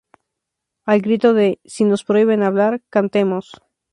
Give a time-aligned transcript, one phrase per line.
[0.83, 3.51] Al grito de "Si nos prohíben hablar ¡Cantemos!